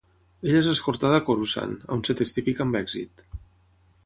Ella 0.45 0.61
és 0.61 0.69
escortada 0.71 1.19
a 1.21 1.23
Coruscant, 1.29 1.77
on 1.97 2.03
es 2.15 2.19
testifica 2.23 2.67
amb 2.67 2.81
èxit. 2.85 3.27